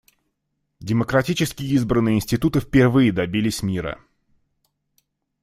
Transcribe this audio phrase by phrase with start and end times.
[0.79, 4.01] Демократически избранные институты впервые добились мира.